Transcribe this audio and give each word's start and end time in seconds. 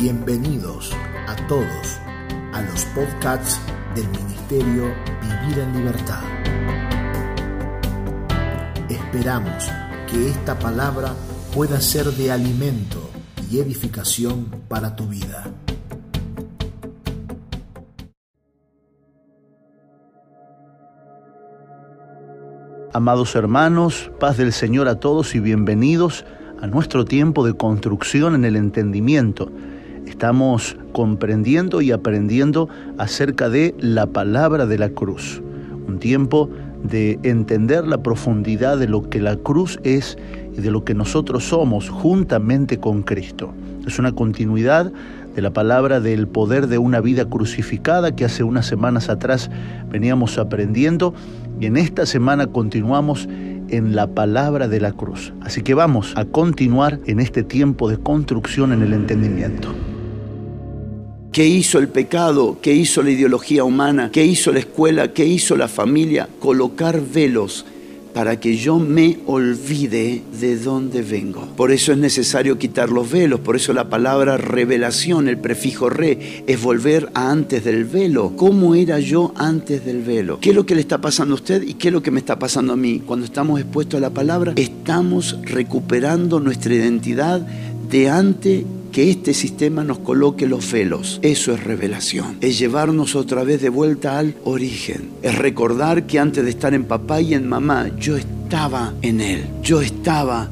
Bienvenidos 0.00 0.92
a 1.28 1.36
todos 1.46 2.00
a 2.54 2.62
los 2.62 2.86
podcasts 2.86 3.60
del 3.94 4.08
Ministerio 4.08 4.84
Vivir 5.20 5.58
en 5.58 5.76
Libertad. 5.76 6.22
Esperamos 8.88 9.70
que 10.10 10.30
esta 10.30 10.58
palabra 10.58 11.12
pueda 11.54 11.82
ser 11.82 12.06
de 12.06 12.32
alimento 12.32 13.10
y 13.50 13.58
edificación 13.58 14.46
para 14.68 14.96
tu 14.96 15.06
vida. 15.06 15.52
Amados 22.94 23.34
hermanos, 23.34 24.10
paz 24.18 24.38
del 24.38 24.54
Señor 24.54 24.88
a 24.88 24.98
todos 24.98 25.34
y 25.34 25.40
bienvenidos 25.40 26.24
a 26.62 26.66
nuestro 26.66 27.04
tiempo 27.04 27.44
de 27.44 27.52
construcción 27.52 28.34
en 28.34 28.46
el 28.46 28.56
entendimiento 28.56 29.52
Estamos 30.06 30.76
comprendiendo 30.92 31.80
y 31.80 31.92
aprendiendo 31.92 32.68
acerca 32.98 33.48
de 33.48 33.74
la 33.78 34.06
palabra 34.06 34.66
de 34.66 34.78
la 34.78 34.90
cruz. 34.90 35.42
Un 35.86 35.98
tiempo 35.98 36.50
de 36.82 37.18
entender 37.22 37.86
la 37.86 38.02
profundidad 38.02 38.78
de 38.78 38.88
lo 38.88 39.08
que 39.08 39.20
la 39.20 39.36
cruz 39.36 39.78
es 39.82 40.16
y 40.56 40.60
de 40.60 40.70
lo 40.70 40.84
que 40.84 40.94
nosotros 40.94 41.44
somos 41.44 41.88
juntamente 41.88 42.78
con 42.78 43.02
Cristo. 43.02 43.52
Es 43.86 43.98
una 43.98 44.12
continuidad 44.12 44.92
de 45.34 45.42
la 45.42 45.52
palabra 45.52 46.00
del 46.00 46.26
poder 46.26 46.66
de 46.66 46.78
una 46.78 47.00
vida 47.00 47.24
crucificada 47.24 48.14
que 48.14 48.24
hace 48.24 48.42
unas 48.42 48.66
semanas 48.66 49.08
atrás 49.08 49.50
veníamos 49.90 50.38
aprendiendo 50.38 51.14
y 51.60 51.66
en 51.66 51.76
esta 51.76 52.06
semana 52.06 52.46
continuamos 52.46 53.28
en 53.68 53.94
la 53.94 54.08
palabra 54.08 54.68
de 54.68 54.80
la 54.80 54.92
cruz. 54.92 55.32
Así 55.42 55.62
que 55.62 55.74
vamos 55.74 56.12
a 56.16 56.24
continuar 56.24 56.98
en 57.06 57.20
este 57.20 57.42
tiempo 57.42 57.88
de 57.88 57.98
construcción 57.98 58.72
en 58.72 58.82
el 58.82 58.92
entendimiento. 58.92 59.72
¿Qué 61.32 61.46
hizo 61.46 61.78
el 61.78 61.86
pecado? 61.86 62.58
¿Qué 62.60 62.74
hizo 62.74 63.04
la 63.04 63.10
ideología 63.12 63.62
humana? 63.62 64.10
¿Qué 64.12 64.26
hizo 64.26 64.50
la 64.50 64.58
escuela? 64.58 65.12
¿Qué 65.12 65.24
hizo 65.24 65.56
la 65.56 65.68
familia? 65.68 66.28
Colocar 66.40 67.00
velos 67.00 67.64
para 68.12 68.40
que 68.40 68.56
yo 68.56 68.80
me 68.80 69.18
olvide 69.26 70.22
de 70.40 70.56
dónde 70.56 71.02
vengo. 71.02 71.46
Por 71.56 71.70
eso 71.70 71.92
es 71.92 71.98
necesario 71.98 72.58
quitar 72.58 72.90
los 72.90 73.08
velos, 73.08 73.38
por 73.38 73.54
eso 73.54 73.72
la 73.72 73.88
palabra 73.88 74.38
revelación, 74.38 75.28
el 75.28 75.38
prefijo 75.38 75.88
re, 75.88 76.42
es 76.48 76.60
volver 76.60 77.10
a 77.14 77.30
antes 77.30 77.62
del 77.62 77.84
velo. 77.84 78.32
¿Cómo 78.36 78.74
era 78.74 78.98
yo 78.98 79.32
antes 79.36 79.84
del 79.84 80.02
velo? 80.02 80.40
¿Qué 80.40 80.50
es 80.50 80.56
lo 80.56 80.66
que 80.66 80.74
le 80.74 80.80
está 80.80 81.00
pasando 81.00 81.34
a 81.34 81.36
usted 81.36 81.62
y 81.62 81.74
qué 81.74 81.88
es 81.88 81.94
lo 81.94 82.02
que 82.02 82.10
me 82.10 82.18
está 82.18 82.40
pasando 82.40 82.72
a 82.72 82.76
mí? 82.76 83.02
Cuando 83.06 83.24
estamos 83.24 83.60
expuestos 83.60 83.98
a 83.98 84.00
la 84.00 84.10
palabra, 84.10 84.54
estamos 84.56 85.38
recuperando 85.44 86.40
nuestra 86.40 86.74
identidad 86.74 87.40
de 87.88 88.08
antes 88.08 88.64
que 88.92 89.10
este 89.10 89.34
sistema 89.34 89.84
nos 89.84 89.98
coloque 89.98 90.46
los 90.46 90.70
velos. 90.70 91.20
Eso 91.22 91.52
es 91.52 91.62
revelación. 91.62 92.38
Es 92.40 92.58
llevarnos 92.58 93.14
otra 93.14 93.44
vez 93.44 93.62
de 93.62 93.68
vuelta 93.68 94.18
al 94.18 94.34
origen. 94.44 95.10
Es 95.22 95.36
recordar 95.36 96.06
que 96.06 96.18
antes 96.18 96.44
de 96.44 96.50
estar 96.50 96.74
en 96.74 96.84
papá 96.84 97.20
y 97.20 97.34
en 97.34 97.48
mamá, 97.48 97.90
yo 97.98 98.16
estaba 98.16 98.94
en 99.02 99.20
Él. 99.20 99.44
Yo 99.62 99.80
estaba 99.80 100.50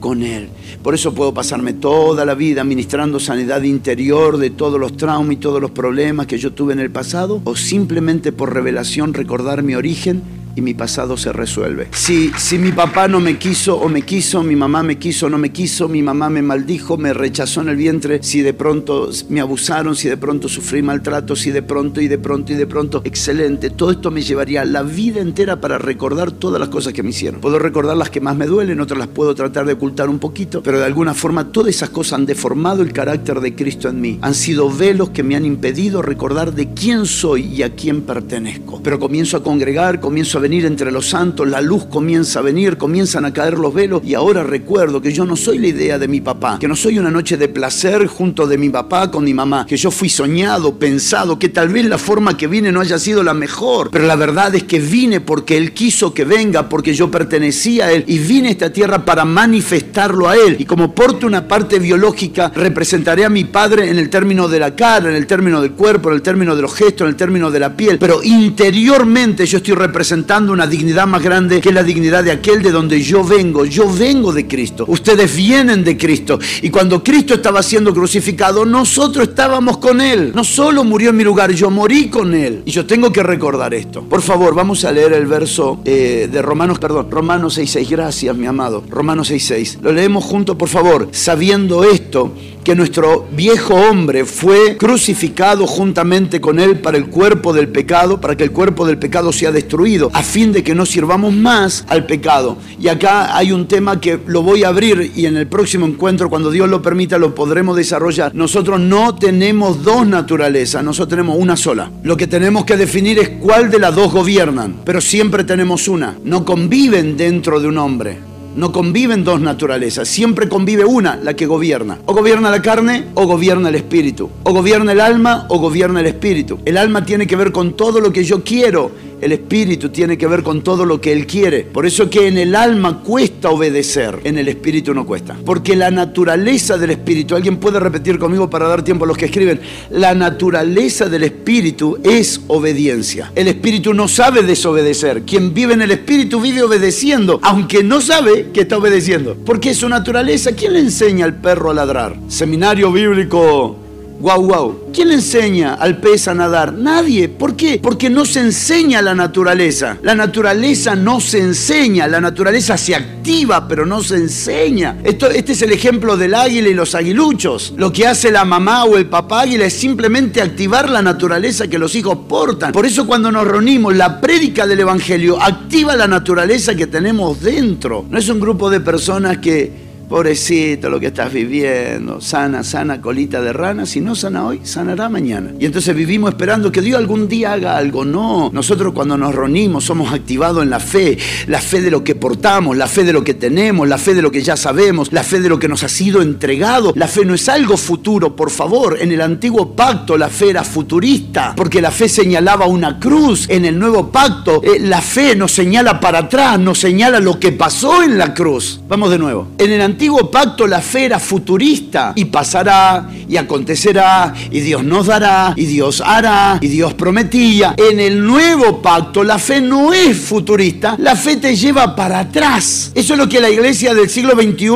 con 0.00 0.22
Él. 0.22 0.48
Por 0.82 0.94
eso 0.94 1.14
puedo 1.14 1.34
pasarme 1.34 1.72
toda 1.72 2.24
la 2.24 2.34
vida 2.34 2.62
administrando 2.62 3.18
sanidad 3.18 3.62
interior 3.62 4.38
de 4.38 4.50
todos 4.50 4.78
los 4.78 4.96
traumas 4.96 5.32
y 5.32 5.36
todos 5.36 5.60
los 5.60 5.70
problemas 5.70 6.26
que 6.26 6.38
yo 6.38 6.52
tuve 6.52 6.72
en 6.72 6.80
el 6.80 6.90
pasado, 6.90 7.40
o 7.44 7.56
simplemente 7.56 8.32
por 8.32 8.54
revelación 8.54 9.14
recordar 9.14 9.62
mi 9.62 9.74
origen 9.74 10.22
y 10.54 10.60
mi 10.60 10.74
pasado 10.74 11.16
se 11.16 11.32
resuelve. 11.32 11.88
Si, 11.92 12.30
si 12.36 12.58
mi 12.58 12.72
papá 12.72 13.08
no 13.08 13.20
me 13.20 13.38
quiso 13.38 13.76
o 13.76 13.88
me 13.88 14.02
quiso, 14.02 14.42
mi 14.42 14.56
mamá 14.56 14.82
me 14.82 14.98
quiso 14.98 15.26
o 15.26 15.30
no 15.30 15.38
me 15.38 15.50
quiso, 15.50 15.88
mi 15.88 16.02
mamá 16.02 16.30
me 16.30 16.42
maldijo, 16.42 16.96
me 16.96 17.12
rechazó 17.12 17.60
en 17.60 17.68
el 17.68 17.76
vientre, 17.76 18.20
si 18.22 18.42
de 18.42 18.54
pronto 18.54 19.10
me 19.28 19.40
abusaron, 19.40 19.94
si 19.94 20.08
de 20.08 20.16
pronto 20.16 20.48
sufrí 20.48 20.82
maltrato, 20.82 21.36
si 21.36 21.50
de 21.50 21.62
pronto 21.62 22.00
y 22.00 22.08
de 22.08 22.18
pronto 22.18 22.52
y 22.52 22.56
de 22.56 22.66
pronto, 22.66 23.02
excelente. 23.04 23.70
Todo 23.70 23.90
esto 23.90 24.10
me 24.10 24.22
llevaría 24.22 24.64
la 24.64 24.82
vida 24.82 25.20
entera 25.20 25.60
para 25.60 25.78
recordar 25.78 26.32
todas 26.32 26.60
las 26.60 26.68
cosas 26.68 26.92
que 26.92 27.02
me 27.02 27.10
hicieron. 27.10 27.40
Puedo 27.40 27.58
recordar 27.58 27.96
las 27.96 28.10
que 28.10 28.20
más 28.20 28.36
me 28.36 28.46
duelen, 28.46 28.80
otras 28.80 28.98
las 28.98 29.08
puedo 29.08 29.34
tratar 29.34 29.66
de 29.66 29.74
ocultar 29.74 30.08
un 30.08 30.18
poquito, 30.18 30.62
pero 30.62 30.78
de 30.78 30.84
alguna 30.84 31.14
forma 31.14 31.52
todas 31.52 31.74
esas 31.74 31.90
cosas 31.90 32.14
han 32.14 32.26
deformado 32.26 32.82
el 32.82 32.92
carácter 32.92 33.40
de 33.40 33.54
Cristo 33.54 33.88
en 33.88 34.00
mí. 34.00 34.18
Han 34.22 34.34
sido 34.34 34.70
velos 34.70 35.10
que 35.10 35.22
me 35.22 35.36
han 35.36 35.44
impedido 35.44 36.02
recordar 36.02 36.54
de 36.54 36.72
quién 36.72 37.06
soy 37.06 37.46
y 37.46 37.62
a 37.62 37.74
quién 37.74 38.02
pertenezco. 38.02 38.80
Pero 38.82 38.98
comienzo 38.98 39.36
a 39.36 39.42
congregar, 39.42 40.00
comienzo 40.00 40.38
a 40.38 40.40
entre 40.52 40.90
los 40.90 41.10
santos, 41.10 41.46
la 41.46 41.60
luz 41.60 41.84
comienza 41.84 42.38
a 42.38 42.42
venir, 42.42 42.78
comienzan 42.78 43.26
a 43.26 43.32
caer 43.32 43.58
los 43.58 43.74
velos 43.74 44.02
y 44.04 44.14
ahora 44.14 44.42
recuerdo 44.42 45.00
que 45.00 45.12
yo 45.12 45.26
no 45.26 45.36
soy 45.36 45.58
la 45.58 45.68
idea 45.68 45.98
de 45.98 46.08
mi 46.08 46.22
papá, 46.22 46.58
que 46.58 46.66
no 46.66 46.74
soy 46.74 46.98
una 46.98 47.10
noche 47.10 47.36
de 47.36 47.48
placer 47.48 48.06
junto 48.06 48.46
de 48.46 48.56
mi 48.56 48.70
papá 48.70 49.10
con 49.10 49.24
mi 49.24 49.34
mamá, 49.34 49.66
que 49.66 49.76
yo 49.76 49.90
fui 49.90 50.08
soñado, 50.08 50.78
pensado, 50.78 51.38
que 51.38 51.50
tal 51.50 51.68
vez 51.68 51.84
la 51.84 51.98
forma 51.98 52.36
que 52.36 52.46
vine 52.46 52.72
no 52.72 52.80
haya 52.80 52.98
sido 52.98 53.22
la 53.22 53.34
mejor, 53.34 53.90
pero 53.90 54.06
la 54.06 54.16
verdad 54.16 54.54
es 54.54 54.64
que 54.64 54.80
vine 54.80 55.20
porque 55.20 55.58
Él 55.58 55.72
quiso 55.72 56.14
que 56.14 56.24
venga, 56.24 56.68
porque 56.68 56.94
yo 56.94 57.10
pertenecía 57.10 57.86
a 57.86 57.92
Él 57.92 58.04
y 58.06 58.18
vine 58.18 58.48
a 58.48 58.52
esta 58.52 58.72
tierra 58.72 59.04
para 59.04 59.26
manifestarlo 59.26 60.28
a 60.28 60.36
Él. 60.36 60.56
Y 60.58 60.64
como 60.64 60.94
porto 60.94 61.26
una 61.26 61.46
parte 61.46 61.78
biológica 61.78 62.50
representaré 62.54 63.24
a 63.26 63.28
mi 63.28 63.44
padre 63.44 63.90
en 63.90 63.98
el 63.98 64.08
término 64.08 64.48
de 64.48 64.60
la 64.60 64.74
cara, 64.74 65.10
en 65.10 65.16
el 65.16 65.26
término 65.26 65.60
del 65.60 65.72
cuerpo, 65.72 66.08
en 66.08 66.16
el 66.16 66.22
término 66.22 66.56
de 66.56 66.62
los 66.62 66.74
gestos, 66.74 67.02
en 67.02 67.08
el 67.08 67.16
término 67.16 67.50
de 67.50 67.60
la 67.60 67.76
piel, 67.76 67.98
pero 67.98 68.22
interiormente 68.22 69.44
yo 69.44 69.58
estoy 69.58 69.74
representando 69.74 70.27
una 70.28 70.66
dignidad 70.66 71.06
más 71.06 71.22
grande 71.22 71.60
que 71.60 71.72
la 71.72 71.82
dignidad 71.82 72.22
de 72.22 72.30
aquel 72.30 72.62
de 72.62 72.70
donde 72.70 73.00
yo 73.00 73.24
vengo. 73.24 73.64
Yo 73.64 73.90
vengo 73.90 74.30
de 74.30 74.46
Cristo. 74.46 74.84
Ustedes 74.86 75.34
vienen 75.34 75.82
de 75.82 75.96
Cristo. 75.96 76.38
Y 76.60 76.68
cuando 76.68 77.02
Cristo 77.02 77.34
estaba 77.34 77.62
siendo 77.62 77.94
crucificado, 77.94 78.66
nosotros 78.66 79.28
estábamos 79.28 79.78
con 79.78 80.02
Él. 80.02 80.32
No 80.34 80.44
solo 80.44 80.84
murió 80.84 81.10
en 81.10 81.16
mi 81.16 81.24
lugar, 81.24 81.50
yo 81.52 81.70
morí 81.70 82.08
con 82.08 82.34
Él. 82.34 82.62
Y 82.66 82.70
yo 82.70 82.84
tengo 82.84 83.10
que 83.10 83.22
recordar 83.22 83.72
esto. 83.72 84.02
Por 84.02 84.20
favor, 84.20 84.54
vamos 84.54 84.84
a 84.84 84.92
leer 84.92 85.14
el 85.14 85.26
verso 85.26 85.80
eh, 85.86 86.28
de 86.30 86.42
Romanos, 86.42 86.78
perdón, 86.78 87.10
Romanos 87.10 87.58
6.6. 87.58 87.88
Gracias, 87.88 88.36
mi 88.36 88.46
amado. 88.46 88.84
Romanos 88.86 89.30
6.6. 89.30 89.80
Lo 89.80 89.92
leemos 89.92 90.24
juntos, 90.24 90.56
por 90.56 90.68
favor. 90.68 91.08
Sabiendo 91.10 91.84
esto, 91.84 92.34
que 92.68 92.74
nuestro 92.74 93.26
viejo 93.32 93.72
hombre 93.72 94.26
fue 94.26 94.76
crucificado 94.76 95.66
juntamente 95.66 96.38
con 96.38 96.60
él 96.60 96.80
para 96.80 96.98
el 96.98 97.06
cuerpo 97.06 97.54
del 97.54 97.68
pecado, 97.68 98.20
para 98.20 98.36
que 98.36 98.44
el 98.44 98.50
cuerpo 98.50 98.84
del 98.84 98.98
pecado 98.98 99.32
sea 99.32 99.50
destruido, 99.50 100.10
a 100.12 100.22
fin 100.22 100.52
de 100.52 100.62
que 100.62 100.74
no 100.74 100.84
sirvamos 100.84 101.32
más 101.32 101.86
al 101.88 102.04
pecado. 102.04 102.58
Y 102.78 102.88
acá 102.88 103.34
hay 103.34 103.52
un 103.52 103.68
tema 103.68 103.98
que 104.02 104.20
lo 104.26 104.42
voy 104.42 104.64
a 104.64 104.68
abrir 104.68 105.12
y 105.16 105.24
en 105.24 105.38
el 105.38 105.46
próximo 105.46 105.86
encuentro, 105.86 106.28
cuando 106.28 106.50
Dios 106.50 106.68
lo 106.68 106.82
permita, 106.82 107.16
lo 107.16 107.34
podremos 107.34 107.74
desarrollar. 107.74 108.34
Nosotros 108.34 108.78
no 108.78 109.14
tenemos 109.14 109.82
dos 109.82 110.06
naturalezas, 110.06 110.84
nosotros 110.84 111.08
tenemos 111.08 111.38
una 111.38 111.56
sola. 111.56 111.90
Lo 112.02 112.18
que 112.18 112.26
tenemos 112.26 112.66
que 112.66 112.76
definir 112.76 113.18
es 113.18 113.30
cuál 113.40 113.70
de 113.70 113.78
las 113.78 113.94
dos 113.94 114.12
gobiernan, 114.12 114.82
pero 114.84 115.00
siempre 115.00 115.42
tenemos 115.42 115.88
una. 115.88 116.18
No 116.22 116.44
conviven 116.44 117.16
dentro 117.16 117.60
de 117.60 117.68
un 117.68 117.78
hombre. 117.78 118.37
No 118.56 118.72
conviven 118.72 119.24
dos 119.24 119.40
naturalezas, 119.40 120.08
siempre 120.08 120.48
convive 120.48 120.84
una, 120.84 121.16
la 121.16 121.34
que 121.34 121.46
gobierna. 121.46 121.98
O 122.06 122.14
gobierna 122.14 122.50
la 122.50 122.62
carne 122.62 123.06
o 123.14 123.26
gobierna 123.26 123.68
el 123.68 123.76
espíritu. 123.76 124.30
O 124.42 124.52
gobierna 124.52 124.92
el 124.92 125.00
alma 125.00 125.46
o 125.48 125.58
gobierna 125.58 126.00
el 126.00 126.06
espíritu. 126.06 126.58
El 126.64 126.76
alma 126.76 127.04
tiene 127.04 127.26
que 127.26 127.36
ver 127.36 127.52
con 127.52 127.76
todo 127.76 128.00
lo 128.00 128.12
que 128.12 128.24
yo 128.24 128.42
quiero 128.42 128.90
el 129.20 129.32
espíritu 129.32 129.88
tiene 129.88 130.16
que 130.16 130.26
ver 130.26 130.42
con 130.42 130.62
todo 130.62 130.84
lo 130.84 131.00
que 131.00 131.12
Él 131.12 131.26
quiere. 131.26 131.62
Por 131.62 131.86
eso 131.86 132.08
que 132.08 132.28
en 132.28 132.38
el 132.38 132.54
alma 132.54 133.00
cuesta 133.02 133.50
obedecer, 133.50 134.20
en 134.24 134.38
el 134.38 134.48
espíritu 134.48 134.94
no 134.94 135.06
cuesta. 135.06 135.36
Porque 135.44 135.76
la 135.76 135.90
naturaleza 135.90 136.78
del 136.78 136.90
espíritu, 136.90 137.34
alguien 137.34 137.58
puede 137.58 137.80
repetir 137.80 138.18
conmigo 138.18 138.48
para 138.48 138.68
dar 138.68 138.82
tiempo 138.82 139.04
a 139.04 139.08
los 139.08 139.16
que 139.16 139.26
escriben, 139.26 139.60
la 139.90 140.14
naturaleza 140.14 141.08
del 141.08 141.24
espíritu 141.24 141.98
es 142.02 142.40
obediencia. 142.48 143.32
El 143.34 143.48
espíritu 143.48 143.94
no 143.94 144.08
sabe 144.08 144.42
desobedecer. 144.42 145.22
Quien 145.22 145.54
vive 145.54 145.74
en 145.74 145.82
el 145.82 145.90
espíritu 145.90 146.40
vive 146.40 146.62
obedeciendo, 146.62 147.40
aunque 147.42 147.82
no 147.82 148.00
sabe 148.00 148.48
que 148.52 148.62
está 148.62 148.78
obedeciendo. 148.78 149.36
Porque 149.44 149.70
es 149.70 149.78
su 149.78 149.88
naturaleza. 149.88 150.52
¿Quién 150.52 150.74
le 150.74 150.80
enseña 150.80 151.24
al 151.24 151.40
perro 151.40 151.70
a 151.70 151.74
ladrar? 151.74 152.16
Seminario 152.28 152.92
bíblico 152.92 153.87
Guau, 154.20 154.42
guau. 154.46 154.80
¿Quién 154.92 155.08
le 155.08 155.14
enseña 155.14 155.74
al 155.74 155.98
pez 155.98 156.26
a 156.26 156.34
nadar? 156.34 156.72
Nadie. 156.72 157.28
¿Por 157.28 157.54
qué? 157.54 157.78
Porque 157.80 158.10
no 158.10 158.24
se 158.24 158.40
enseña 158.40 159.00
la 159.00 159.14
naturaleza. 159.14 159.96
La 160.02 160.16
naturaleza 160.16 160.96
no 160.96 161.20
se 161.20 161.38
enseña. 161.38 162.08
La 162.08 162.20
naturaleza 162.20 162.76
se 162.76 162.96
activa, 162.96 163.68
pero 163.68 163.86
no 163.86 164.02
se 164.02 164.16
enseña. 164.16 164.96
Esto, 165.04 165.30
este 165.30 165.52
es 165.52 165.62
el 165.62 165.70
ejemplo 165.70 166.16
del 166.16 166.34
águila 166.34 166.68
y 166.68 166.74
los 166.74 166.96
aguiluchos. 166.96 167.74
Lo 167.76 167.92
que 167.92 168.08
hace 168.08 168.32
la 168.32 168.44
mamá 168.44 168.86
o 168.86 168.96
el 168.96 169.06
papá 169.06 169.42
águila 169.42 169.66
es 169.66 169.74
simplemente 169.74 170.42
activar 170.42 170.90
la 170.90 171.00
naturaleza 171.00 171.68
que 171.68 171.78
los 171.78 171.94
hijos 171.94 172.18
portan. 172.28 172.72
Por 172.72 172.86
eso 172.86 173.06
cuando 173.06 173.30
nos 173.30 173.46
reunimos, 173.46 173.94
la 173.94 174.20
prédica 174.20 174.66
del 174.66 174.80
Evangelio 174.80 175.40
activa 175.40 175.94
la 175.94 176.08
naturaleza 176.08 176.74
que 176.74 176.88
tenemos 176.88 177.40
dentro. 177.40 178.04
No 178.10 178.18
es 178.18 178.28
un 178.28 178.40
grupo 178.40 178.68
de 178.68 178.80
personas 178.80 179.38
que 179.38 179.87
pobrecito 180.08 180.88
lo 180.88 180.98
que 180.98 181.08
estás 181.08 181.32
viviendo, 181.32 182.20
sana, 182.20 182.64
sana 182.64 183.00
colita 183.00 183.42
de 183.42 183.52
rana, 183.52 183.86
si 183.86 184.00
no 184.00 184.14
sana 184.14 184.46
hoy, 184.46 184.60
sanará 184.64 185.08
mañana. 185.08 185.52
Y 185.60 185.66
entonces 185.66 185.94
vivimos 185.94 186.30
esperando 186.30 186.72
que 186.72 186.80
Dios 186.80 186.98
algún 186.98 187.28
día 187.28 187.52
haga 187.52 187.76
algo. 187.76 188.04
No, 188.04 188.50
nosotros 188.52 188.92
cuando 188.94 189.16
nos 189.16 189.34
reunimos 189.34 189.84
somos 189.84 190.12
activados 190.12 190.62
en 190.62 190.70
la 190.70 190.80
fe, 190.80 191.18
la 191.46 191.60
fe 191.60 191.80
de 191.80 191.90
lo 191.90 192.02
que 192.02 192.14
portamos, 192.14 192.76
la 192.76 192.86
fe 192.86 193.04
de 193.04 193.12
lo 193.12 193.22
que 193.22 193.34
tenemos, 193.34 193.86
la 193.86 193.98
fe 193.98 194.14
de 194.14 194.22
lo 194.22 194.30
que 194.30 194.42
ya 194.42 194.56
sabemos, 194.56 195.12
la 195.12 195.22
fe 195.22 195.40
de 195.40 195.48
lo 195.48 195.58
que 195.58 195.68
nos 195.68 195.82
ha 195.84 195.88
sido 195.88 196.22
entregado. 196.22 196.92
La 196.96 197.08
fe 197.08 197.24
no 197.24 197.34
es 197.34 197.48
algo 197.48 197.76
futuro, 197.76 198.34
por 198.34 198.50
favor. 198.50 198.98
En 199.00 199.12
el 199.12 199.20
antiguo 199.20 199.76
pacto 199.76 200.16
la 200.16 200.28
fe 200.28 200.50
era 200.50 200.64
futurista, 200.64 201.52
porque 201.54 201.82
la 201.82 201.90
fe 201.90 202.08
señalaba 202.08 202.66
una 202.66 202.98
cruz. 202.98 203.46
En 203.48 203.64
el 203.66 203.78
nuevo 203.78 204.10
pacto 204.10 204.62
eh, 204.62 204.78
la 204.80 205.02
fe 205.02 205.36
nos 205.36 205.52
señala 205.52 206.00
para 206.00 206.20
atrás, 206.20 206.58
nos 206.58 206.78
señala 206.78 207.20
lo 207.20 207.38
que 207.38 207.52
pasó 207.52 208.02
en 208.02 208.16
la 208.16 208.32
cruz. 208.32 208.80
Vamos 208.88 209.10
de 209.10 209.18
nuevo. 209.18 209.48
En 209.58 209.70
el 209.70 209.82
antiguo 209.82 209.97
pacto 210.30 210.66
la 210.66 210.80
fe 210.80 211.06
era 211.06 211.18
futurista 211.18 212.12
y 212.14 212.26
pasará 212.26 213.08
y 213.28 213.36
acontecerá 213.36 214.34
y 214.50 214.60
Dios 214.60 214.84
nos 214.84 215.06
dará 215.06 215.52
y 215.56 215.66
Dios 215.66 216.02
hará 216.04 216.58
y 216.60 216.68
Dios 216.68 216.94
prometía. 216.94 217.74
En 217.76 218.00
el 218.00 218.24
nuevo 218.24 218.80
pacto 218.80 219.24
la 219.24 219.38
fe 219.38 219.60
no 219.60 219.92
es 219.92 220.16
futurista, 220.16 220.96
la 220.98 221.16
fe 221.16 221.36
te 221.36 221.56
lleva 221.56 221.94
para 221.94 222.20
atrás. 222.20 222.92
Eso 222.94 223.14
es 223.14 223.18
lo 223.18 223.28
que 223.28 223.40
la 223.40 223.50
iglesia 223.50 223.94
del 223.94 224.08
siglo 224.08 224.34
XXI 224.34 224.68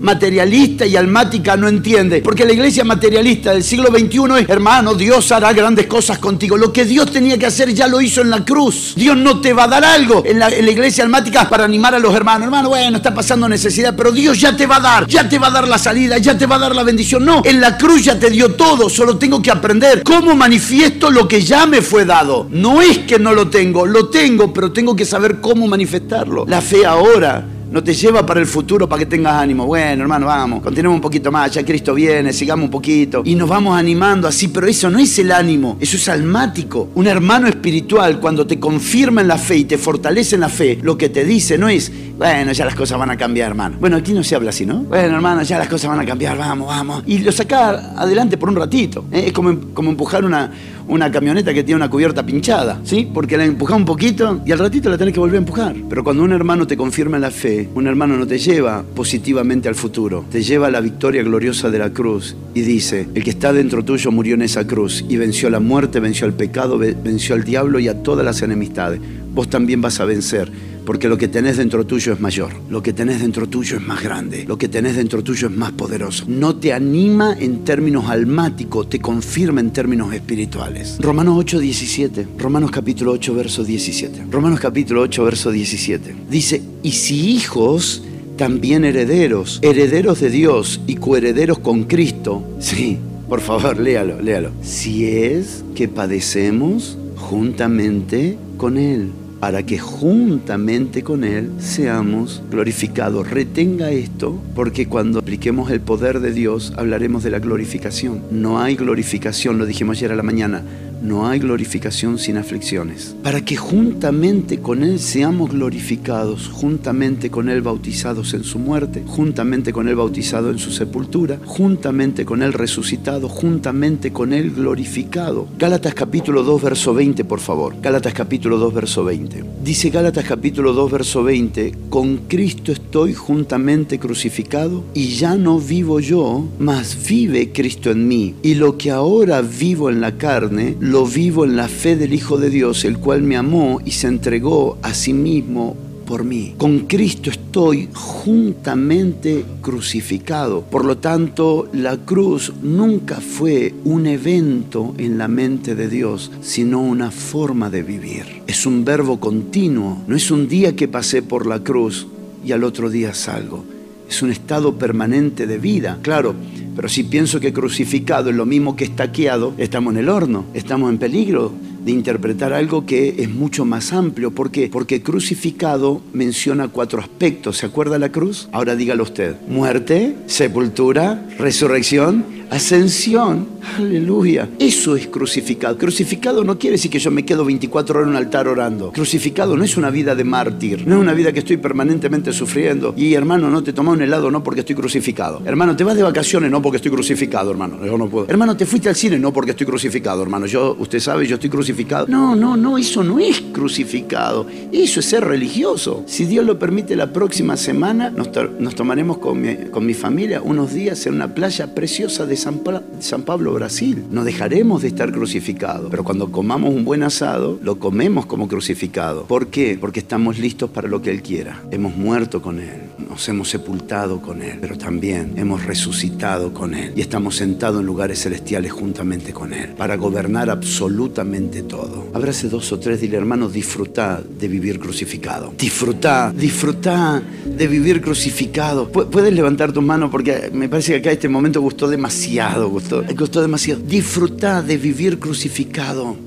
materialista 0.00 0.86
y 0.86 0.96
almática 0.96 1.56
no 1.56 1.68
entiende. 1.68 2.20
Porque 2.20 2.44
la 2.44 2.52
iglesia 2.52 2.84
materialista 2.84 3.52
del 3.52 3.62
siglo 3.62 3.88
XXI 3.88 4.42
es, 4.42 4.48
hermano, 4.48 4.94
Dios 4.94 5.30
hará 5.32 5.52
grandes 5.52 5.86
cosas 5.86 6.18
contigo. 6.18 6.56
Lo 6.56 6.72
que 6.72 6.84
Dios 6.84 7.10
tenía 7.10 7.38
que 7.38 7.46
hacer 7.46 7.72
ya 7.74 7.86
lo 7.86 8.00
hizo 8.00 8.20
en 8.22 8.30
la 8.30 8.44
cruz. 8.44 8.94
Dios 8.96 9.16
no 9.16 9.40
te 9.40 9.52
va 9.52 9.64
a 9.64 9.68
dar 9.68 9.84
algo 9.84 10.22
en 10.26 10.38
la, 10.38 10.50
iglesia 10.56 11.04
almática 11.04 11.48
para 11.48 11.64
animar 11.64 11.94
a 11.94 11.98
los 11.98 12.14
hermanos. 12.14 12.46
Hermano, 12.46 12.68
bueno, 12.70 12.96
está 12.96 13.14
pasando 13.14 13.48
necesidad, 13.48 13.94
pero 13.96 14.12
Dios 14.12 14.40
ya 14.40 14.55
te 14.56 14.66
va 14.66 14.76
a 14.76 14.80
dar, 14.80 15.06
ya 15.06 15.28
te 15.28 15.38
va 15.38 15.48
a 15.48 15.50
dar 15.50 15.68
la 15.68 15.78
salida, 15.78 16.18
ya 16.18 16.36
te 16.36 16.46
va 16.46 16.56
a 16.56 16.60
dar 16.60 16.74
la 16.74 16.82
bendición. 16.82 17.24
No, 17.24 17.42
en 17.44 17.60
la 17.60 17.76
cruz 17.76 18.04
ya 18.04 18.18
te 18.18 18.30
dio 18.30 18.54
todo, 18.54 18.88
solo 18.88 19.16
tengo 19.16 19.42
que 19.42 19.50
aprender 19.50 20.02
cómo 20.02 20.34
manifiesto 20.34 21.10
lo 21.10 21.28
que 21.28 21.42
ya 21.42 21.66
me 21.66 21.82
fue 21.82 22.04
dado. 22.04 22.46
No 22.50 22.82
es 22.82 22.98
que 22.98 23.18
no 23.18 23.32
lo 23.34 23.48
tengo, 23.48 23.86
lo 23.86 24.08
tengo, 24.08 24.52
pero 24.52 24.72
tengo 24.72 24.96
que 24.96 25.04
saber 25.04 25.40
cómo 25.40 25.66
manifestarlo. 25.66 26.44
La 26.46 26.60
fe 26.60 26.86
ahora 26.86 27.55
no 27.70 27.82
te 27.82 27.94
lleva 27.94 28.24
para 28.24 28.40
el 28.40 28.46
futuro 28.46 28.88
para 28.88 29.00
que 29.00 29.06
tengas 29.06 29.34
ánimo. 29.34 29.66
Bueno, 29.66 30.02
hermano, 30.02 30.26
vamos, 30.26 30.62
continuemos 30.62 30.96
un 30.96 31.02
poquito 31.02 31.32
más, 31.32 31.52
ya 31.52 31.64
Cristo 31.64 31.94
viene, 31.94 32.32
sigamos 32.32 32.64
un 32.64 32.70
poquito. 32.70 33.22
Y 33.24 33.34
nos 33.34 33.48
vamos 33.48 33.78
animando 33.78 34.28
así, 34.28 34.48
pero 34.48 34.66
eso 34.66 34.90
no 34.90 34.98
es 34.98 35.18
el 35.18 35.32
ánimo, 35.32 35.76
eso 35.80 35.96
es 35.96 36.08
almático. 36.08 36.88
Un 36.94 37.06
hermano 37.06 37.48
espiritual, 37.48 38.20
cuando 38.20 38.46
te 38.46 38.58
confirma 38.60 39.20
en 39.20 39.28
la 39.28 39.38
fe 39.38 39.58
y 39.58 39.64
te 39.64 39.78
fortalece 39.78 40.36
en 40.36 40.42
la 40.42 40.48
fe, 40.48 40.78
lo 40.82 40.96
que 40.96 41.08
te 41.08 41.24
dice 41.24 41.58
no 41.58 41.68
es, 41.68 41.92
bueno, 42.16 42.52
ya 42.52 42.64
las 42.64 42.74
cosas 42.74 42.98
van 42.98 43.10
a 43.10 43.16
cambiar, 43.16 43.50
hermano. 43.50 43.76
Bueno, 43.78 43.96
aquí 43.96 44.12
no 44.12 44.24
se 44.24 44.34
habla 44.34 44.50
así, 44.50 44.64
¿no? 44.64 44.80
Bueno, 44.80 45.16
hermano, 45.16 45.42
ya 45.42 45.58
las 45.58 45.68
cosas 45.68 45.90
van 45.90 46.00
a 46.00 46.06
cambiar, 46.06 46.38
vamos, 46.38 46.68
vamos. 46.68 47.02
Y 47.06 47.18
lo 47.18 47.32
saca 47.32 47.94
adelante 47.96 48.38
por 48.38 48.48
un 48.48 48.56
ratito. 48.56 49.04
¿eh? 49.12 49.24
Es 49.26 49.32
como, 49.32 49.74
como 49.74 49.90
empujar 49.90 50.24
una, 50.24 50.50
una 50.88 51.10
camioneta 51.10 51.52
que 51.52 51.64
tiene 51.64 51.76
una 51.76 51.90
cubierta 51.90 52.24
pinchada, 52.24 52.80
¿sí? 52.84 53.08
Porque 53.12 53.36
la 53.36 53.44
empuja 53.44 53.74
un 53.74 53.84
poquito 53.84 54.40
y 54.44 54.52
al 54.52 54.58
ratito 54.58 54.88
la 54.88 54.98
tenés 54.98 55.14
que 55.14 55.20
volver 55.20 55.36
a 55.36 55.38
empujar. 55.38 55.76
Pero 55.88 56.04
cuando 56.04 56.22
un 56.22 56.32
hermano 56.32 56.66
te 56.66 56.76
confirma 56.76 57.18
la 57.18 57.30
fe, 57.30 57.68
un 57.74 57.86
hermano 57.86 58.16
no 58.16 58.26
te 58.26 58.38
lleva 58.38 58.84
positivamente 58.94 59.68
al 59.68 59.74
futuro, 59.74 60.24
te 60.30 60.42
lleva 60.42 60.68
a 60.68 60.70
la 60.70 60.80
victoria 60.80 61.22
gloriosa 61.22 61.70
de 61.70 61.78
la 61.78 61.90
cruz 61.90 62.36
y 62.54 62.62
dice, 62.62 63.08
el 63.14 63.24
que 63.24 63.30
está 63.30 63.52
dentro 63.52 63.84
tuyo 63.84 64.10
murió 64.10 64.34
en 64.34 64.42
esa 64.42 64.66
cruz 64.66 65.04
y 65.08 65.16
venció 65.16 65.50
la 65.50 65.60
muerte, 65.60 66.00
venció 66.00 66.26
el 66.26 66.34
pecado, 66.34 66.78
venció 66.78 67.34
al 67.34 67.44
diablo 67.44 67.78
y 67.78 67.88
a 67.88 68.02
todas 68.02 68.24
las 68.24 68.42
enemistades. 68.42 69.00
Vos 69.32 69.50
también 69.50 69.80
vas 69.80 70.00
a 70.00 70.04
vencer 70.04 70.50
porque 70.86 71.08
lo 71.08 71.18
que 71.18 71.26
tenés 71.26 71.56
dentro 71.56 71.84
tuyo 71.84 72.12
es 72.12 72.20
mayor, 72.20 72.52
lo 72.70 72.80
que 72.80 72.92
tenés 72.92 73.20
dentro 73.20 73.48
tuyo 73.48 73.76
es 73.76 73.82
más 73.82 74.02
grande, 74.02 74.44
lo 74.46 74.56
que 74.56 74.68
tenés 74.68 74.94
dentro 74.96 75.22
tuyo 75.22 75.48
es 75.48 75.54
más 75.54 75.72
poderoso. 75.72 76.24
No 76.28 76.56
te 76.56 76.72
anima 76.72 77.36
en 77.38 77.64
términos 77.64 78.08
almáticos, 78.08 78.88
te 78.88 79.00
confirma 79.00 79.60
en 79.60 79.72
términos 79.72 80.14
espirituales. 80.14 80.96
Romanos 81.00 81.34
8, 81.38 81.58
17, 81.58 82.28
Romanos 82.38 82.70
capítulo 82.70 83.10
8, 83.12 83.34
verso 83.34 83.64
17. 83.64 84.26
Romanos 84.30 84.60
capítulo 84.60 85.02
8, 85.02 85.24
verso 85.24 85.50
17. 85.50 86.14
Dice, 86.30 86.62
y 86.84 86.92
si 86.92 87.30
hijos, 87.30 88.04
también 88.36 88.84
herederos, 88.84 89.58
herederos 89.62 90.20
de 90.20 90.30
Dios 90.30 90.80
y 90.86 90.94
coherederos 90.94 91.58
con 91.58 91.84
Cristo. 91.84 92.44
Sí, 92.60 92.98
por 93.28 93.40
favor, 93.40 93.80
léalo, 93.80 94.22
léalo. 94.22 94.52
Si 94.62 95.04
es 95.04 95.64
que 95.74 95.88
padecemos 95.88 96.96
juntamente 97.16 98.38
con 98.56 98.78
Él 98.78 99.10
para 99.40 99.64
que 99.64 99.78
juntamente 99.78 101.02
con 101.02 101.24
Él 101.24 101.50
seamos 101.58 102.42
glorificados. 102.50 103.30
Retenga 103.30 103.90
esto 103.90 104.40
porque 104.54 104.86
cuando 104.86 105.18
apliquemos 105.18 105.70
el 105.70 105.80
poder 105.80 106.20
de 106.20 106.32
Dios 106.32 106.72
hablaremos 106.76 107.22
de 107.22 107.30
la 107.30 107.38
glorificación. 107.38 108.22
No 108.30 108.60
hay 108.60 108.76
glorificación, 108.76 109.58
lo 109.58 109.66
dijimos 109.66 109.98
ayer 109.98 110.12
a 110.12 110.16
la 110.16 110.22
mañana, 110.22 110.62
no 111.02 111.28
hay 111.28 111.38
glorificación 111.38 112.18
sin 112.18 112.36
aflicciones. 112.36 113.14
Para 113.22 113.44
que 113.44 113.56
juntamente 113.56 114.60
con 114.60 114.82
Él 114.82 114.98
seamos 114.98 115.50
glorificados, 115.50 116.48
juntamente 116.48 117.30
con 117.30 117.48
Él 117.48 117.62
bautizados 117.62 118.34
en 118.34 118.44
su 118.44 118.58
muerte, 118.58 119.02
juntamente 119.06 119.72
con 119.72 119.88
Él 119.88 119.96
bautizado 119.96 120.50
en 120.50 120.58
su 120.58 120.70
sepultura, 120.70 121.38
juntamente 121.44 122.24
con 122.24 122.42
Él 122.42 122.52
resucitado, 122.52 123.28
juntamente 123.28 124.12
con 124.12 124.32
Él 124.32 124.52
glorificado. 124.52 125.48
Gálatas 125.58 125.94
capítulo 125.94 126.42
2, 126.42 126.62
verso 126.62 126.94
20, 126.94 127.24
por 127.24 127.40
favor. 127.40 127.74
Gálatas 127.80 128.14
capítulo 128.14 128.58
2, 128.58 128.74
verso 128.74 129.04
20. 129.04 129.44
Dice 129.64 129.90
Gálatas 129.90 130.24
capítulo 130.24 130.72
2, 130.72 130.92
verso 130.92 131.22
20, 131.22 131.74
con 131.88 132.18
Cristo 132.28 132.72
estoy 132.72 133.14
juntamente 133.14 133.98
crucificado 133.98 134.84
y 134.94 135.08
ya 135.08 135.36
no 135.36 135.58
vivo 135.58 136.00
yo, 136.00 136.48
mas 136.58 136.96
vive 137.08 137.52
Cristo 137.52 137.90
en 137.90 138.08
mí. 138.08 138.34
Y 138.42 138.54
lo 138.54 138.78
que 138.78 138.90
ahora 138.90 139.42
vivo 139.42 139.90
en 139.90 140.00
la 140.00 140.16
carne, 140.16 140.76
lo 140.86 141.04
vivo 141.04 141.44
en 141.44 141.56
la 141.56 141.66
fe 141.66 141.96
del 141.96 142.14
Hijo 142.14 142.38
de 142.38 142.48
Dios, 142.48 142.84
el 142.84 142.98
cual 142.98 143.22
me 143.22 143.36
amó 143.36 143.80
y 143.84 143.90
se 143.90 144.06
entregó 144.06 144.78
a 144.82 144.94
sí 144.94 145.12
mismo 145.12 145.76
por 146.06 146.22
mí. 146.22 146.54
Con 146.56 146.86
Cristo 146.86 147.28
estoy 147.28 147.88
juntamente 147.92 149.44
crucificado. 149.62 150.62
Por 150.62 150.84
lo 150.84 150.98
tanto, 150.98 151.68
la 151.72 151.96
cruz 151.96 152.52
nunca 152.62 153.20
fue 153.20 153.74
un 153.84 154.06
evento 154.06 154.94
en 154.96 155.18
la 155.18 155.26
mente 155.26 155.74
de 155.74 155.88
Dios, 155.88 156.30
sino 156.40 156.80
una 156.80 157.10
forma 157.10 157.68
de 157.68 157.82
vivir. 157.82 158.42
Es 158.46 158.64
un 158.64 158.84
verbo 158.84 159.18
continuo, 159.18 160.04
no 160.06 160.14
es 160.14 160.30
un 160.30 160.46
día 160.46 160.76
que 160.76 160.86
pasé 160.86 161.20
por 161.20 161.46
la 161.46 161.64
cruz 161.64 162.06
y 162.44 162.52
al 162.52 162.62
otro 162.62 162.90
día 162.90 163.12
salgo. 163.12 163.64
Es 164.08 164.22
un 164.22 164.30
estado 164.30 164.78
permanente 164.78 165.48
de 165.48 165.58
vida. 165.58 165.98
Claro, 166.02 166.36
pero 166.76 166.88
si 166.88 167.04
pienso 167.04 167.40
que 167.40 167.54
crucificado 167.54 168.30
es 168.30 168.36
lo 168.36 168.46
mismo 168.46 168.76
que 168.76 168.84
estaqueado, 168.84 169.54
estamos 169.56 169.94
en 169.94 170.00
el 170.00 170.08
horno, 170.10 170.44
estamos 170.52 170.90
en 170.90 170.98
peligro 170.98 171.52
de 171.84 171.92
interpretar 171.92 172.52
algo 172.52 172.84
que 172.84 173.14
es 173.18 173.30
mucho 173.30 173.64
más 173.64 173.92
amplio. 173.92 174.32
¿Por 174.32 174.50
qué? 174.50 174.68
Porque 174.70 175.02
crucificado 175.02 176.02
menciona 176.12 176.68
cuatro 176.68 177.00
aspectos. 177.00 177.58
¿Se 177.58 177.66
acuerda 177.66 177.98
la 177.98 178.10
cruz? 178.10 178.48
Ahora 178.52 178.76
dígalo 178.76 179.04
usted. 179.04 179.36
Muerte, 179.48 180.16
sepultura, 180.26 181.26
resurrección 181.38 182.35
ascensión. 182.50 183.46
Aleluya. 183.76 184.48
Eso 184.58 184.96
es 184.96 185.08
crucificado. 185.08 185.76
Crucificado 185.76 186.44
no 186.44 186.58
quiere 186.58 186.76
decir 186.76 186.90
que 186.90 186.98
yo 186.98 187.10
me 187.10 187.24
quedo 187.24 187.44
24 187.44 187.98
horas 187.98 188.06
en 188.06 188.10
un 188.10 188.16
altar 188.16 188.48
orando. 188.48 188.92
Crucificado 188.92 189.56
no 189.56 189.64
es 189.64 189.76
una 189.76 189.90
vida 189.90 190.14
de 190.14 190.24
mártir. 190.24 190.86
No 190.86 190.96
es 190.96 191.00
una 191.00 191.12
vida 191.12 191.32
que 191.32 191.40
estoy 191.40 191.56
permanentemente 191.56 192.32
sufriendo. 192.32 192.94
Y 192.96 193.14
hermano, 193.14 193.50
no 193.50 193.62
te 193.62 193.72
tomas 193.72 193.94
un 193.94 194.02
helado 194.02 194.30
no 194.30 194.42
porque 194.42 194.60
estoy 194.60 194.76
crucificado. 194.76 195.42
Hermano, 195.44 195.76
te 195.76 195.84
vas 195.84 195.96
de 195.96 196.02
vacaciones 196.02 196.50
no 196.50 196.62
porque 196.62 196.76
estoy 196.76 196.92
crucificado, 196.92 197.50
hermano. 197.50 197.84
Yo 197.84 197.98
no 197.98 198.08
puedo. 198.08 198.26
Hermano, 198.28 198.56
te 198.56 198.66
fuiste 198.66 198.88
al 198.88 198.96
cine 198.96 199.18
no 199.18 199.32
porque 199.32 199.50
estoy 199.50 199.66
crucificado, 199.66 200.22
hermano. 200.22 200.46
Yo, 200.46 200.76
usted 200.78 201.00
sabe, 201.00 201.26
yo 201.26 201.34
estoy 201.34 201.50
crucificado. 201.50 202.06
No, 202.08 202.36
no, 202.36 202.56
no, 202.56 202.78
eso 202.78 203.02
no 203.02 203.18
es 203.18 203.40
crucificado. 203.52 204.46
Eso 204.72 205.00
es 205.00 205.06
ser 205.06 205.24
religioso. 205.24 206.04
Si 206.06 206.24
Dios 206.24 206.46
lo 206.46 206.58
permite, 206.58 206.96
la 206.96 207.12
próxima 207.12 207.56
semana 207.56 208.10
nos, 208.10 208.30
tomaremos 208.74 209.18
con 209.18 209.40
mi, 209.40 209.56
con 209.70 209.84
mi 209.84 209.94
familia 209.94 210.40
unos 210.42 210.72
días 210.72 211.06
en 211.06 211.14
una 211.14 211.34
playa 211.34 211.74
preciosa 211.74 212.26
de 212.26 212.35
San, 212.36 213.22
Pablo, 213.22 213.52
Brasil. 213.54 214.04
No 214.10 214.24
dejaremos 214.24 214.82
de 214.82 214.88
estar 214.88 215.12
crucificados, 215.12 215.88
pero 215.90 216.04
cuando 216.04 216.30
comamos 216.30 216.74
un 216.74 216.84
buen 216.84 217.02
asado, 217.02 217.58
lo 217.62 217.78
comemos 217.78 218.26
como 218.26 218.48
crucificado. 218.48 219.24
¿Por 219.24 219.48
qué? 219.48 219.78
Porque 219.80 220.00
estamos 220.00 220.38
listos 220.38 220.70
para 220.70 220.88
lo 220.88 221.00
que 221.00 221.10
Él 221.10 221.22
quiera. 221.22 221.62
Hemos 221.70 221.96
muerto 221.96 222.42
con 222.42 222.58
Él, 222.58 222.82
nos 223.08 223.28
hemos 223.28 223.48
sepultado 223.48 224.20
con 224.20 224.42
Él, 224.42 224.58
pero 224.60 224.76
también 224.76 225.32
hemos 225.36 225.64
resucitado 225.64 226.52
con 226.52 226.74
Él 226.74 226.92
y 226.96 227.00
estamos 227.00 227.36
sentados 227.36 227.80
en 227.80 227.86
lugares 227.86 228.20
celestiales 228.20 228.72
juntamente 228.72 229.32
con 229.32 229.52
Él 229.52 229.70
para 229.76 229.96
gobernar 229.96 230.50
absolutamente 230.50 231.62
todo. 231.62 232.08
Abrace 232.14 232.48
dos 232.48 232.70
o 232.72 232.78
tres, 232.78 233.00
dile 233.00 233.16
hermano, 233.16 233.48
disfruta 233.48 234.22
de 234.22 234.48
vivir 234.48 234.78
crucificado. 234.78 235.52
Disfruta, 235.58 236.32
disfruta 236.36 237.22
de 237.44 237.66
vivir 237.66 238.00
crucificado. 238.00 238.90
Puedes 238.90 239.32
levantar 239.32 239.72
tu 239.72 239.82
mano 239.82 240.10
porque 240.10 240.50
me 240.52 240.68
parece 240.68 240.92
que 240.92 240.98
acá 240.98 241.12
este 241.12 241.28
momento 241.28 241.60
gustó 241.60 241.88
demasiado 241.88 242.25
demasiado, 242.26 242.68
gustó, 242.68 243.02
gustó 243.16 243.40
demasiado. 243.40 243.80
Disfrutar 243.82 244.64
de 244.64 244.76
vivir 244.76 245.18
crucificado. 245.18 246.25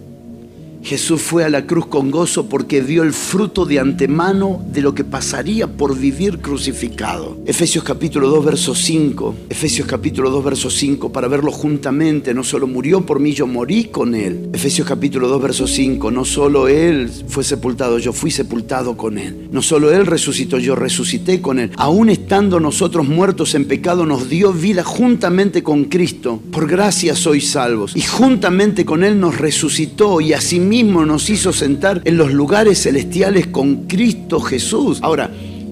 Jesús 0.81 1.21
fue 1.21 1.43
a 1.43 1.49
la 1.49 1.65
cruz 1.65 1.87
con 1.87 2.09
gozo 2.09 2.47
porque 2.47 2.81
vio 2.81 3.03
el 3.03 3.13
fruto 3.13 3.65
de 3.65 3.79
antemano 3.79 4.63
de 4.71 4.81
lo 4.81 4.95
que 4.95 5.03
pasaría 5.03 5.67
por 5.67 5.97
vivir 5.97 6.39
crucificado. 6.39 7.37
Efesios 7.45 7.83
capítulo 7.83 8.29
2, 8.29 8.45
verso 8.45 8.73
5. 8.73 9.35
Efesios 9.49 9.87
capítulo 9.87 10.29
2, 10.29 10.43
verso 10.43 10.69
5. 10.69 11.11
Para 11.11 11.27
verlo 11.27 11.51
juntamente, 11.51 12.33
no 12.33 12.43
solo 12.43 12.65
murió 12.65 13.05
por 13.05 13.19
mí, 13.19 13.33
yo 13.33 13.45
morí 13.45 13.85
con 13.85 14.15
él. 14.15 14.49
Efesios 14.53 14.87
capítulo 14.87 15.27
2, 15.27 15.41
verso 15.41 15.67
5. 15.67 16.11
No 16.11 16.23
solo 16.23 16.67
él 16.67 17.11
fue 17.27 17.43
sepultado, 17.43 17.99
yo 17.99 18.13
fui 18.13 18.31
sepultado 18.31 18.95
con 18.95 19.17
él. 19.17 19.49
No 19.51 19.61
solo 19.61 19.91
él 19.91 20.05
resucitó, 20.05 20.59
yo 20.59 20.75
resucité 20.75 21.41
con 21.41 21.59
él. 21.59 21.71
Aún 21.75 22.09
estando 22.09 22.59
nosotros 22.59 23.07
muertos 23.07 23.53
en 23.53 23.65
pecado, 23.65 24.05
nos 24.05 24.29
dio 24.29 24.53
vida 24.53 24.83
juntamente 24.83 25.61
con 25.61 25.85
Cristo. 25.85 26.41
Por 26.51 26.67
gracia 26.67 27.15
sois 27.15 27.49
salvos. 27.49 27.95
Y 27.95 28.01
juntamente 28.01 28.85
con 28.85 29.03
él 29.03 29.19
nos 29.19 29.37
resucitó 29.37 30.21
y 30.21 30.33
así 30.33 30.59
mismo 30.69 31.05
nos 31.05 31.29
hizo 31.29 31.51
sentar 31.51 32.01
en 32.05 32.15
los 32.15 32.31
lugares 32.31 32.81
celestiales 32.83 33.47
con 33.47 33.87
Cristo 33.87 34.39
Jesús. 34.39 34.99
Ahora, 35.01 35.29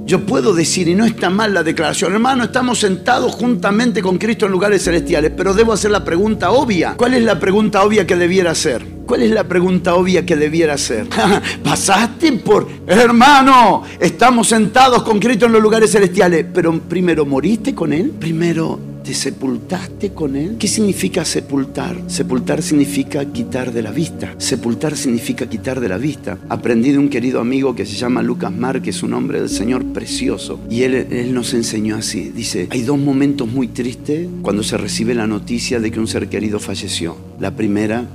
yo 0.07 0.25
puedo 0.25 0.53
decir, 0.53 0.87
y 0.87 0.95
no 0.95 1.05
está 1.05 1.29
mal 1.29 1.53
la 1.53 1.63
declaración, 1.63 2.13
hermano, 2.13 2.45
estamos 2.45 2.79
sentados 2.79 3.35
juntamente 3.35 4.01
con 4.01 4.17
Cristo 4.17 4.45
en 4.45 4.53
lugares 4.53 4.83
celestiales, 4.83 5.31
pero 5.35 5.53
debo 5.53 5.73
hacer 5.73 5.91
la 5.91 6.03
pregunta 6.03 6.49
obvia. 6.51 6.95
¿Cuál 6.95 7.13
es 7.13 7.23
la 7.23 7.39
pregunta 7.39 7.83
obvia 7.83 8.07
que 8.07 8.15
debiera 8.15 8.51
hacer? 8.51 8.85
¿Cuál 9.05 9.23
es 9.23 9.31
la 9.31 9.43
pregunta 9.43 9.95
obvia 9.95 10.25
que 10.25 10.37
debiera 10.37 10.75
hacer? 10.75 11.07
Pasaste 11.63 12.31
por, 12.33 12.67
hermano, 12.87 13.83
estamos 13.99 14.47
sentados 14.47 15.03
con 15.03 15.19
Cristo 15.19 15.45
en 15.45 15.51
los 15.51 15.61
lugares 15.61 15.91
celestiales, 15.91 16.45
pero 16.53 16.79
primero 16.79 17.25
moriste 17.25 17.75
con 17.75 17.91
Él, 17.91 18.11
primero 18.11 18.96
¿Te 19.07 19.13
sepultaste 19.13 20.09
con 20.09 20.35
Él? 20.35 20.57
¿Qué 20.59 20.67
significa 20.67 21.23
sepultar? 21.23 21.95
Sepultar 22.07 22.61
significa 22.61 23.23
quitar 23.23 23.71
de 23.71 23.81
la 23.81 23.91
vista. 23.91 24.35
Sepultar 24.37 24.97
significa 24.97 25.47
quitar 25.47 25.79
de 25.79 25.87
la 25.87 25.97
vista. 25.97 26.37
Aprendí 26.49 26.91
de 26.91 26.97
un 26.97 27.07
querido 27.07 27.39
amigo 27.39 27.73
que 27.73 27.85
se 27.85 27.95
llama 27.95 28.21
Lucas 28.21 28.51
Márquez, 28.51 29.03
un 29.03 29.13
hombre 29.13 29.39
del 29.39 29.47
Señor 29.47 29.85
precioso. 29.93 30.59
Y 30.69 30.81
él, 30.81 30.93
él 30.93 31.33
nos 31.33 31.53
enseñó 31.53 31.95
así. 31.95 32.33
Dice, 32.35 32.67
hay 32.69 32.81
dos 32.81 32.99
momentos 32.99 33.47
muy 33.47 33.69
tristes 33.69 34.27
cuando 34.41 34.61
se 34.61 34.75
recibe 34.75 35.15
la 35.15 35.25
noticia 35.25 35.79
de 35.79 35.89
que 35.89 36.01
un 36.01 36.07
ser 36.07 36.27
querido 36.27 36.59
falleció. 36.59 37.15
La 37.39 37.55
primera 37.55 38.05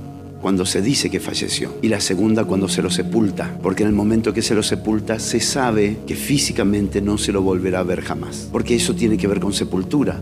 cuando 0.43 0.63
se 0.63 0.83
dice 0.83 1.09
que 1.09 1.19
falleció 1.19 1.73
y 1.81 1.87
la 1.87 2.01
segunda 2.01 2.43
cuando 2.45 2.67
se 2.67 2.83
lo 2.83 2.91
sepulta, 2.91 3.57
porque 3.63 3.81
en 3.81 3.89
el 3.89 3.95
momento 3.95 4.31
que 4.31 4.43
se 4.43 4.53
lo 4.53 4.61
sepulta 4.61 5.17
se 5.17 5.39
sabe 5.39 5.97
que 6.05 6.15
físicamente 6.15 7.01
no 7.01 7.17
se 7.17 7.31
lo 7.31 7.41
volverá 7.41 7.79
a 7.79 7.83
ver 7.83 8.01
jamás, 8.01 8.47
porque 8.51 8.75
eso 8.75 8.93
tiene 8.93 9.17
que 9.17 9.27
ver 9.27 9.39
con 9.39 9.53
sepultura. 9.53 10.19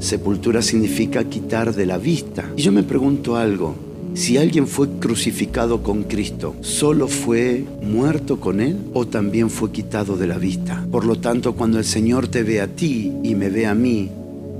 Sepultura 0.00 0.62
significa 0.62 1.24
quitar 1.24 1.74
de 1.74 1.86
la 1.86 1.98
vista. 1.98 2.50
Y 2.56 2.62
yo 2.62 2.72
me 2.72 2.82
pregunto 2.82 3.36
algo, 3.36 3.76
si 4.14 4.38
alguien 4.38 4.66
fue 4.66 4.88
crucificado 4.98 5.82
con 5.82 6.04
Cristo, 6.04 6.56
¿solo 6.62 7.06
fue 7.06 7.64
muerto 7.82 8.40
con 8.40 8.60
Él 8.60 8.76
o 8.92 9.06
también 9.06 9.50
fue 9.50 9.70
quitado 9.70 10.16
de 10.16 10.26
la 10.26 10.38
vista? 10.38 10.84
Por 10.90 11.04
lo 11.04 11.16
tanto, 11.16 11.54
cuando 11.54 11.78
el 11.78 11.84
Señor 11.84 12.28
te 12.28 12.42
ve 12.42 12.60
a 12.60 12.66
ti 12.66 13.12
y 13.22 13.34
me 13.34 13.50
ve 13.50 13.66
a 13.66 13.74
mí, 13.74 14.10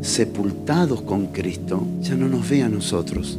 sepultados 0.03 1.03
con 1.03 1.27
Cristo, 1.29 1.87
ya 2.01 2.15
no 2.15 2.29
nos 2.29 2.49
ve 2.49 2.63
a 2.63 2.69
nosotros, 2.69 3.39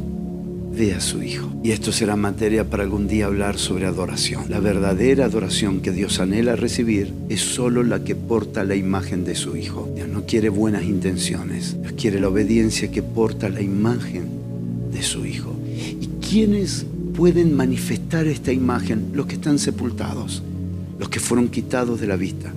ve 0.76 0.94
a 0.94 1.00
su 1.00 1.22
Hijo. 1.22 1.50
Y 1.62 1.70
esto 1.70 1.92
será 1.92 2.16
materia 2.16 2.68
para 2.68 2.82
algún 2.82 3.06
día 3.06 3.26
hablar 3.26 3.58
sobre 3.58 3.86
adoración. 3.86 4.44
La 4.48 4.60
verdadera 4.60 5.26
adoración 5.26 5.80
que 5.80 5.92
Dios 5.92 6.18
anhela 6.18 6.56
recibir 6.56 7.12
es 7.28 7.40
solo 7.40 7.82
la 7.82 8.04
que 8.04 8.14
porta 8.14 8.64
la 8.64 8.74
imagen 8.74 9.24
de 9.24 9.34
su 9.34 9.56
Hijo. 9.56 9.90
Dios 9.94 10.08
no 10.08 10.24
quiere 10.24 10.48
buenas 10.48 10.84
intenciones, 10.84 11.76
Dios 11.80 11.92
quiere 11.92 12.20
la 12.20 12.28
obediencia 12.28 12.90
que 12.90 13.02
porta 13.02 13.48
la 13.48 13.60
imagen 13.60 14.24
de 14.92 15.02
su 15.02 15.26
Hijo. 15.26 15.54
¿Y 16.00 16.08
quiénes 16.26 16.86
pueden 17.14 17.54
manifestar 17.54 18.26
esta 18.26 18.52
imagen? 18.52 19.10
Los 19.12 19.26
que 19.26 19.34
están 19.34 19.58
sepultados, 19.58 20.42
los 20.98 21.08
que 21.08 21.20
fueron 21.20 21.48
quitados 21.48 22.00
de 22.00 22.06
la 22.06 22.16
vista 22.16 22.52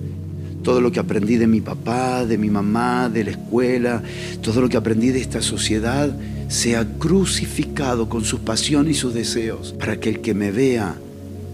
todo 0.62 0.80
lo 0.80 0.90
que 0.90 0.98
aprendí 0.98 1.36
de 1.36 1.46
mi 1.46 1.60
papá, 1.60 2.26
de 2.26 2.36
mi 2.36 2.50
mamá, 2.50 3.08
de 3.08 3.22
la 3.22 3.30
escuela, 3.30 4.02
todo 4.42 4.60
lo 4.60 4.68
que 4.68 4.76
aprendí 4.76 5.10
de 5.10 5.20
esta 5.20 5.40
sociedad, 5.40 6.10
sea 6.48 6.86
crucificado 6.98 8.08
con 8.08 8.24
sus 8.24 8.40
pasiones 8.40 8.96
y 8.96 9.00
sus 9.00 9.14
deseos, 9.14 9.74
para 9.78 9.98
que 9.98 10.10
el 10.10 10.20
que 10.20 10.34
me 10.34 10.50
vea 10.50 10.96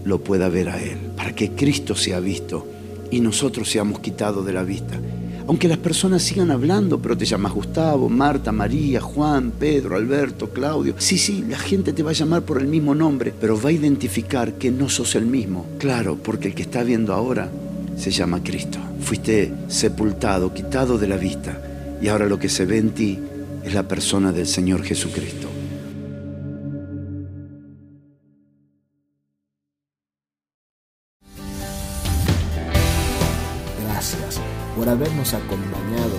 lo 0.05 0.23
pueda 0.23 0.49
ver 0.49 0.69
a 0.69 0.81
Él, 0.81 0.97
para 1.15 1.33
que 1.33 1.51
Cristo 1.51 1.95
sea 1.95 2.19
visto 2.19 2.67
y 3.11 3.19
nosotros 3.19 3.69
seamos 3.69 3.99
quitados 3.99 4.45
de 4.45 4.53
la 4.53 4.63
vista. 4.63 4.99
Aunque 5.45 5.67
las 5.67 5.77
personas 5.77 6.23
sigan 6.23 6.51
hablando, 6.51 6.99
pero 6.99 7.17
te 7.17 7.25
llamas 7.25 7.51
Gustavo, 7.51 8.07
Marta, 8.07 8.53
María, 8.53 9.01
Juan, 9.01 9.51
Pedro, 9.51 9.97
Alberto, 9.97 10.49
Claudio. 10.49 10.95
Sí, 10.97 11.17
sí, 11.17 11.43
la 11.49 11.57
gente 11.57 11.91
te 11.91 12.01
va 12.01 12.11
a 12.11 12.13
llamar 12.13 12.43
por 12.43 12.61
el 12.61 12.67
mismo 12.67 12.95
nombre, 12.95 13.33
pero 13.41 13.59
va 13.61 13.69
a 13.69 13.73
identificar 13.73 14.53
que 14.53 14.71
no 14.71 14.87
sos 14.87 15.15
el 15.15 15.25
mismo. 15.25 15.65
Claro, 15.79 16.17
porque 16.21 16.47
el 16.47 16.55
que 16.55 16.61
está 16.61 16.83
viendo 16.83 17.13
ahora 17.13 17.51
se 17.97 18.09
llama 18.11 18.41
Cristo. 18.41 18.79
Fuiste 19.01 19.53
sepultado, 19.67 20.53
quitado 20.53 20.97
de 20.97 21.07
la 21.07 21.17
vista, 21.17 21.61
y 22.01 22.07
ahora 22.07 22.25
lo 22.25 22.39
que 22.39 22.47
se 22.49 22.65
ve 22.65 22.77
en 22.77 22.91
ti 22.91 23.19
es 23.63 23.73
la 23.73 23.87
persona 23.87 24.31
del 24.31 24.47
Señor 24.47 24.83
Jesucristo. 24.83 25.47
Gracias 33.81 34.39
por 34.75 34.89
habernos 34.89 35.33
acompañado 35.33 36.17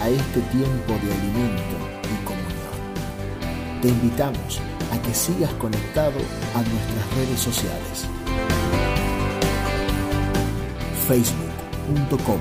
a 0.00 0.08
este 0.10 0.40
tiempo 0.50 0.92
de 1.02 1.12
alimento 1.12 1.76
y 2.04 2.24
comunión. 2.24 3.80
Te 3.80 3.88
invitamos 3.88 4.60
a 4.92 5.00
que 5.02 5.14
sigas 5.14 5.52
conectado 5.54 6.18
a 6.54 6.62
nuestras 6.62 7.14
redes 7.16 7.40
sociales 7.40 8.08
facebook.com 11.08 12.40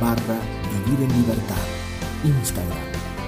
barra 0.00 0.40
vivir 0.86 1.02
en 1.02 1.20
libertad, 1.20 1.56
Instagram 2.24 2.97